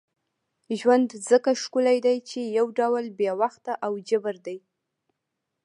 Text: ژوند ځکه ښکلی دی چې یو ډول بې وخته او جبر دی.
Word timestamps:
ژوند 0.79 1.09
ځکه 1.29 1.49
ښکلی 1.61 1.97
دی 2.05 2.17
چې 2.29 2.39
یو 2.57 2.67
ډول 2.79 3.05
بې 3.19 3.31
وخته 3.41 3.73
او 3.85 3.93
جبر 4.09 4.35
دی. 4.45 4.57